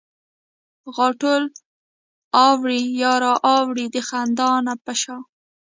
[0.95, 1.41] غاټول
[2.45, 5.17] اوړي او را اوړي د خندا نه په شا